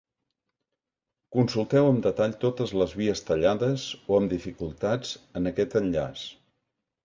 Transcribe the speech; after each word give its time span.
Consulteu 1.35 1.89
amb 1.89 2.01
detall 2.07 2.33
totes 2.45 2.73
les 2.83 2.97
vies 3.03 3.23
tallades 3.29 3.87
o 4.15 4.19
amb 4.23 4.35
dificultats 4.35 5.15
en 5.43 5.55
aquest 5.55 5.81
enllaç. 5.85 6.29